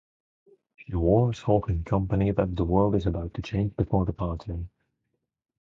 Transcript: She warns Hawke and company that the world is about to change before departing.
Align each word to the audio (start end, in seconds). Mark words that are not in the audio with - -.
She 0.77 0.95
warns 0.95 1.41
Hawke 1.41 1.69
and 1.69 1.85
company 1.85 2.31
that 2.31 2.55
the 2.55 2.65
world 2.65 2.95
is 2.95 3.05
about 3.05 3.35
to 3.35 3.43
change 3.43 3.75
before 3.75 4.03
departing. 4.03 4.69